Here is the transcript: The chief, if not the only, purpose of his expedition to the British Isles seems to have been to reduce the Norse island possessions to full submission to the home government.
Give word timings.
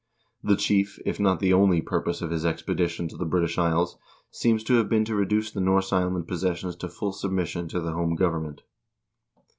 The 0.41 0.55
chief, 0.55 0.97
if 1.05 1.19
not 1.19 1.39
the 1.39 1.53
only, 1.53 1.79
purpose 1.79 2.23
of 2.23 2.31
his 2.31 2.43
expedition 2.43 3.07
to 3.09 3.17
the 3.17 3.23
British 3.25 3.59
Isles 3.59 3.99
seems 4.31 4.63
to 4.63 4.73
have 4.77 4.89
been 4.89 5.05
to 5.05 5.13
reduce 5.13 5.51
the 5.51 5.61
Norse 5.61 5.93
island 5.93 6.27
possessions 6.27 6.75
to 6.77 6.89
full 6.89 7.11
submission 7.13 7.67
to 7.67 7.79
the 7.79 7.91
home 7.91 8.15
government. 8.15 8.63